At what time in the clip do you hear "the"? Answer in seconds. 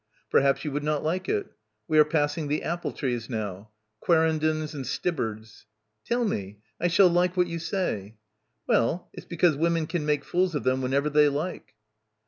2.47-2.63